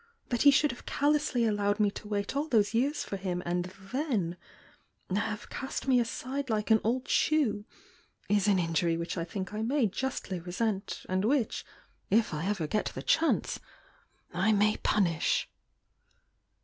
[0.29, 3.69] That he should have callously allowed me to wait all those years for him, and
[3.71, 4.35] ffcen—
[5.15, 7.65] have cast me aside like an old shoe,
[8.27, 11.63] is an injury which I think I may justly resent— and which,—
[12.09, 13.31] if I ever get the S02 THE YOUNG DIANA M:.
[13.31, 13.59] M If;:, chance—
[14.33, 15.49] I may punish!"